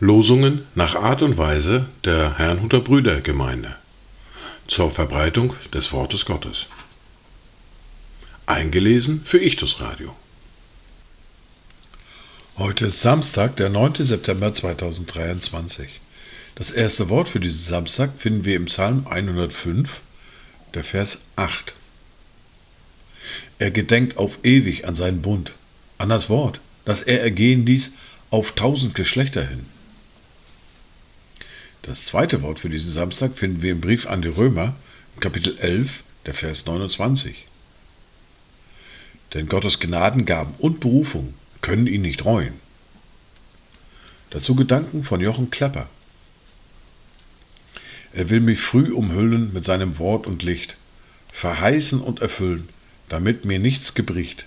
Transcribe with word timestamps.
Losungen 0.00 0.66
nach 0.74 0.94
Art 0.94 1.22
und 1.22 1.38
Weise 1.38 1.86
der 2.04 2.38
Herrnhuter 2.38 2.80
Brüdergemeinde 2.80 3.76
zur 4.66 4.90
Verbreitung 4.90 5.54
des 5.72 5.92
Wortes 5.92 6.24
Gottes. 6.24 6.66
Eingelesen 8.46 9.22
für 9.24 9.38
Ichtus 9.38 9.80
Radio. 9.80 10.16
Heute 12.56 12.86
ist 12.86 13.02
Samstag, 13.02 13.56
der 13.56 13.68
9. 13.68 13.94
September 14.04 14.52
2023. 14.52 16.00
Das 16.56 16.72
erste 16.72 17.08
Wort 17.08 17.28
für 17.28 17.38
diesen 17.38 17.62
Samstag 17.62 18.10
finden 18.18 18.44
wir 18.44 18.56
im 18.56 18.64
Psalm 18.64 19.06
105, 19.08 20.00
der 20.74 20.82
Vers 20.82 21.20
8. 21.36 21.74
Er 23.58 23.70
gedenkt 23.70 24.16
auf 24.16 24.38
ewig 24.44 24.86
an 24.86 24.94
seinen 24.94 25.20
Bund, 25.20 25.52
an 25.98 26.08
das 26.08 26.28
Wort, 26.28 26.60
das 26.84 27.02
er 27.02 27.22
ergehen 27.22 27.66
ließ 27.66 27.92
auf 28.30 28.52
tausend 28.52 28.94
Geschlechter 28.94 29.46
hin. 29.46 29.66
Das 31.82 32.04
zweite 32.04 32.42
Wort 32.42 32.60
für 32.60 32.68
diesen 32.68 32.92
Samstag 32.92 33.36
finden 33.36 33.62
wir 33.62 33.72
im 33.72 33.80
Brief 33.80 34.06
an 34.06 34.22
die 34.22 34.28
Römer, 34.28 34.76
Kapitel 35.20 35.58
11, 35.58 36.02
der 36.26 36.34
Vers 36.34 36.66
29. 36.66 37.46
Denn 39.34 39.48
Gottes 39.48 39.80
Gnadengaben 39.80 40.54
und 40.58 40.80
Berufung 40.80 41.34
können 41.60 41.86
ihn 41.86 42.02
nicht 42.02 42.24
reuen. 42.24 42.54
Dazu 44.30 44.54
Gedanken 44.54 45.02
von 45.02 45.20
Jochen 45.20 45.50
Klepper. 45.50 45.88
Er 48.12 48.30
will 48.30 48.40
mich 48.40 48.60
früh 48.60 48.92
umhüllen 48.92 49.52
mit 49.52 49.64
seinem 49.64 49.98
Wort 49.98 50.26
und 50.26 50.42
Licht, 50.42 50.76
verheißen 51.32 52.00
und 52.00 52.20
erfüllen, 52.20 52.68
damit 53.08 53.44
mir 53.44 53.58
nichts 53.58 53.94
gebricht. 53.94 54.46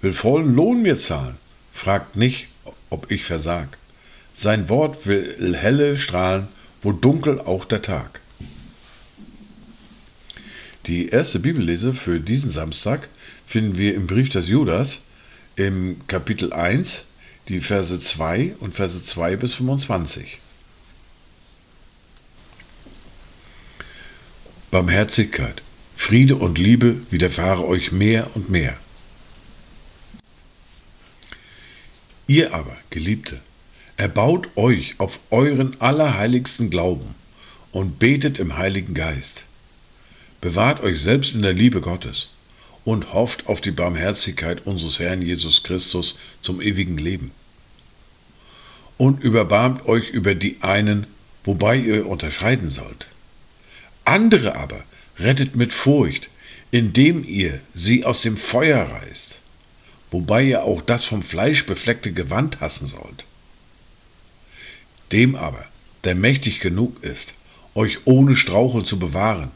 Will 0.00 0.12
vollen 0.12 0.54
Lohn 0.54 0.82
mir 0.82 0.96
zahlen, 0.96 1.36
fragt 1.72 2.16
nicht, 2.16 2.48
ob 2.90 3.10
ich 3.10 3.24
versag. 3.24 3.78
Sein 4.34 4.68
Wort 4.68 5.06
will 5.06 5.56
helle 5.56 5.96
strahlen, 5.96 6.48
wo 6.82 6.92
dunkel 6.92 7.40
auch 7.40 7.64
der 7.64 7.82
Tag. 7.82 8.20
Die 10.86 11.08
erste 11.08 11.38
Bibellese 11.38 11.92
für 11.92 12.18
diesen 12.18 12.50
Samstag 12.50 13.08
finden 13.46 13.78
wir 13.78 13.94
im 13.94 14.08
Brief 14.08 14.30
des 14.30 14.48
Judas 14.48 15.02
im 15.54 16.00
Kapitel 16.08 16.52
1, 16.52 17.04
die 17.48 17.60
Verse 17.60 18.00
2 18.00 18.56
und 18.58 18.74
Verse 18.74 19.04
2 19.04 19.36
bis 19.36 19.54
25. 19.54 20.38
Barmherzigkeit, 24.72 25.61
Friede 26.02 26.34
und 26.34 26.58
Liebe 26.58 26.96
widerfahre 27.12 27.64
euch 27.64 27.92
mehr 27.92 28.28
und 28.34 28.50
mehr. 28.50 28.76
Ihr 32.26 32.52
aber, 32.52 32.76
Geliebte, 32.90 33.38
erbaut 33.96 34.48
euch 34.56 34.96
auf 34.98 35.20
euren 35.30 35.80
allerheiligsten 35.80 36.70
Glauben 36.70 37.14
und 37.70 38.00
betet 38.00 38.40
im 38.40 38.56
Heiligen 38.56 38.94
Geist. 38.94 39.44
Bewahrt 40.40 40.82
euch 40.82 41.00
selbst 41.00 41.36
in 41.36 41.42
der 41.42 41.52
Liebe 41.52 41.80
Gottes 41.80 42.30
und 42.84 43.12
hofft 43.12 43.46
auf 43.46 43.60
die 43.60 43.70
Barmherzigkeit 43.70 44.66
unseres 44.66 44.98
Herrn 44.98 45.22
Jesus 45.22 45.62
Christus 45.62 46.18
zum 46.40 46.60
ewigen 46.60 46.98
Leben. 46.98 47.30
Und 48.98 49.22
überbarmt 49.22 49.86
euch 49.86 50.10
über 50.10 50.34
die 50.34 50.56
einen, 50.62 51.06
wobei 51.44 51.76
ihr 51.76 52.08
unterscheiden 52.08 52.70
sollt. 52.70 53.06
Andere 54.04 54.56
aber 54.56 54.82
rettet 55.22 55.56
mit 55.56 55.72
Furcht, 55.72 56.28
indem 56.70 57.24
ihr 57.24 57.60
sie 57.74 58.04
aus 58.04 58.22
dem 58.22 58.36
Feuer 58.36 58.88
reißt, 58.90 59.38
wobei 60.10 60.42
ihr 60.44 60.64
auch 60.64 60.82
das 60.82 61.04
vom 61.04 61.22
Fleisch 61.22 61.66
befleckte 61.66 62.12
Gewand 62.12 62.60
hassen 62.60 62.86
sollt. 62.86 63.24
Dem 65.12 65.34
aber, 65.34 65.64
der 66.04 66.14
mächtig 66.14 66.60
genug 66.60 67.02
ist, 67.02 67.34
euch 67.74 67.98
ohne 68.06 68.36
Straucheln 68.36 68.84
zu 68.84 68.98
bewahren 68.98 69.50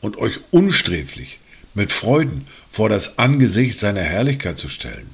und 0.00 0.18
euch 0.18 0.38
unsträflich 0.50 1.38
mit 1.74 1.92
Freuden 1.92 2.46
vor 2.72 2.88
das 2.88 3.18
Angesicht 3.18 3.78
seiner 3.78 4.02
Herrlichkeit 4.02 4.58
zu 4.58 4.68
stellen. 4.68 5.10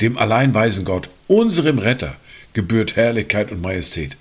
Dem 0.00 0.18
alleinweisen 0.18 0.84
Gott, 0.84 1.08
unserem 1.28 1.78
Retter, 1.78 2.16
gebührt 2.52 2.96
Herrlichkeit 2.96 3.52
und 3.52 3.60
Majestät, 3.60 4.16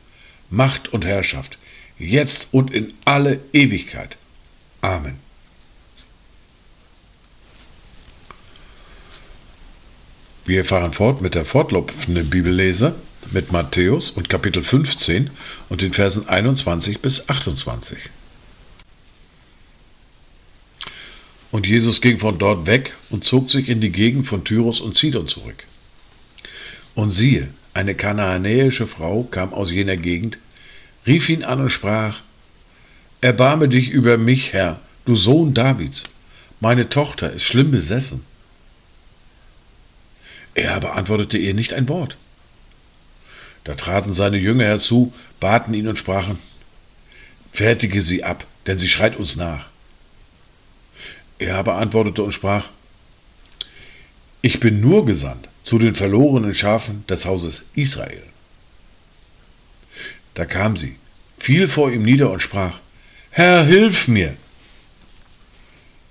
Macht 0.49 0.93
und 0.93 1.05
Herrschaft, 1.05 1.57
jetzt 1.97 2.47
und 2.51 2.71
in 2.71 2.93
alle 3.05 3.39
Ewigkeit. 3.53 4.17
Amen. 4.83 5.17
Wir 10.45 10.65
fahren 10.65 10.91
fort 10.91 11.21
mit 11.21 11.35
der 11.35 11.45
fortlaufenden 11.45 12.29
Bibellese 12.29 12.93
mit 13.31 13.53
Matthäus 13.53 14.11
und 14.11 14.27
Kapitel 14.27 14.61
15 14.61 15.29
und 15.69 15.81
den 15.81 15.93
Versen 15.93 16.27
21 16.27 16.99
bis 16.99 17.29
28. 17.29 17.97
Und 21.51 21.65
Jesus 21.65 22.01
ging 22.01 22.19
von 22.19 22.37
dort 22.37 22.65
weg 22.65 22.93
und 23.09 23.23
zog 23.23 23.51
sich 23.51 23.69
in 23.69 23.79
die 23.79 23.91
Gegend 23.91 24.27
von 24.27 24.43
Tyrus 24.43 24.81
und 24.81 24.97
Sidon 24.97 25.29
zurück. 25.29 25.63
Und 26.93 27.11
siehe, 27.11 27.47
eine 27.73 27.95
kanaanäische 27.95 28.87
Frau 28.87 29.23
kam 29.23 29.53
aus 29.53 29.71
jener 29.71 29.95
Gegend, 29.95 30.37
rief 31.07 31.29
ihn 31.29 31.45
an 31.45 31.61
und 31.61 31.69
sprach, 31.69 32.17
Erbarme 33.23 33.69
dich 33.69 33.89
über 33.89 34.17
mich, 34.17 34.51
Herr, 34.51 34.81
du 35.05 35.15
Sohn 35.15 35.53
Davids, 35.53 36.03
meine 36.59 36.89
Tochter 36.89 37.31
ist 37.31 37.43
schlimm 37.43 37.71
besessen. 37.71 38.25
Er 40.55 40.73
aber 40.73 40.97
antwortete 40.97 41.37
ihr 41.37 41.53
nicht 41.53 41.71
ein 41.71 41.87
Wort. 41.87 42.17
Da 43.63 43.75
traten 43.75 44.13
seine 44.13 44.35
Jünger 44.35 44.65
herzu, 44.65 45.13
baten 45.39 45.73
ihn 45.73 45.87
und 45.87 45.97
sprachen, 45.97 46.37
Fertige 47.53 48.01
sie 48.01 48.25
ab, 48.25 48.45
denn 48.67 48.77
sie 48.77 48.89
schreit 48.89 49.15
uns 49.15 49.37
nach. 49.37 49.67
Er 51.39 51.55
aber 51.55 51.75
antwortete 51.75 52.23
und 52.23 52.33
sprach, 52.33 52.65
Ich 54.41 54.59
bin 54.59 54.81
nur 54.81 55.05
gesandt 55.05 55.47
zu 55.63 55.79
den 55.79 55.95
verlorenen 55.95 56.53
Schafen 56.53 57.07
des 57.07 57.25
Hauses 57.25 57.67
Israel. 57.73 58.23
Da 60.33 60.43
kam 60.43 60.75
sie, 60.75 60.97
fiel 61.39 61.69
vor 61.69 61.89
ihm 61.89 62.03
nieder 62.03 62.29
und 62.29 62.41
sprach, 62.41 62.79
Herr, 63.35 63.65
hilf 63.65 64.07
mir. 64.07 64.37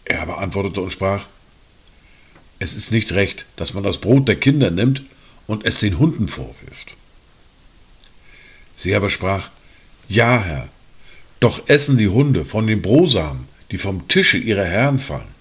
Er 0.05 0.23
aber 0.23 0.39
antwortete 0.39 0.81
und 0.81 0.93
sprach, 0.93 1.27
Es 2.59 2.75
ist 2.75 2.91
nicht 2.91 3.13
recht, 3.13 3.47
dass 3.55 3.75
man 3.75 3.85
das 3.85 3.99
Brot 3.99 4.27
der 4.27 4.35
Kinder 4.35 4.73
nimmt 4.73 5.03
und 5.47 5.65
es 5.65 5.79
den 5.79 6.01
Hunden 6.01 6.27
vorwirft. 6.27 6.97
Sie 8.77 8.93
aber 8.97 9.09
sprach, 9.09 9.51
Ja, 10.09 10.43
Herr, 10.43 10.69
doch 11.39 11.69
essen 11.69 11.97
die 11.97 12.09
Hunde 12.09 12.45
von 12.45 12.67
den 12.67 12.83
Brosamen, 12.83 13.47
die 13.71 13.79
vom 13.79 14.09
Tische 14.09 14.39
ihrer 14.39 14.65
Herren 14.65 14.99
fallen. 14.99 15.33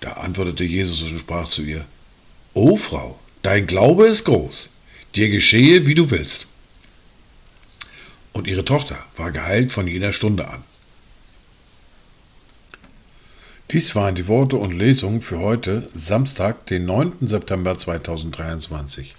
Da 0.00 0.14
antwortete 0.14 0.64
Jesus 0.64 1.02
und 1.02 1.20
sprach 1.20 1.48
zu 1.48 1.62
ihr, 1.62 1.84
O 2.54 2.76
Frau, 2.76 3.20
dein 3.42 3.68
Glaube 3.68 4.08
ist 4.08 4.24
groß, 4.24 4.68
dir 5.14 5.30
geschehe, 5.30 5.86
wie 5.86 5.94
du 5.94 6.10
willst. 6.10 6.48
Und 8.36 8.46
ihre 8.46 8.66
Tochter 8.66 8.98
war 9.16 9.32
geheilt 9.32 9.72
von 9.72 9.86
jener 9.86 10.12
Stunde 10.12 10.46
an. 10.46 10.62
Dies 13.70 13.94
waren 13.94 14.14
die 14.14 14.28
Worte 14.28 14.56
und 14.56 14.72
Lesungen 14.72 15.22
für 15.22 15.38
heute, 15.38 15.88
Samstag, 15.94 16.66
den 16.66 16.84
9. 16.84 17.28
September 17.28 17.78
2023. 17.78 19.14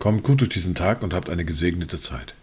Kommt 0.00 0.24
gut 0.24 0.40
durch 0.40 0.50
diesen 0.50 0.74
Tag 0.74 1.04
und 1.04 1.14
habt 1.14 1.30
eine 1.30 1.44
gesegnete 1.44 2.00
Zeit. 2.00 2.34